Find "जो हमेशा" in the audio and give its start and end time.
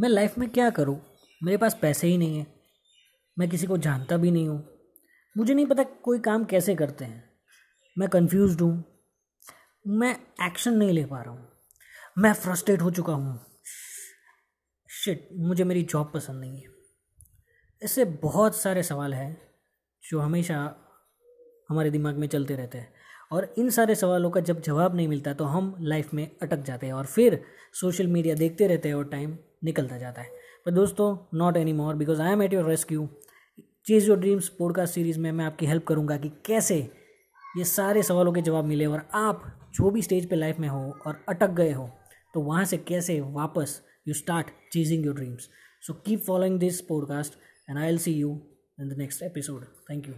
20.10-20.76